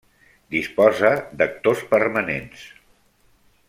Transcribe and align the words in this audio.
Disposa 0.55 1.11
d'actors 1.43 1.85
permanents. 1.93 2.69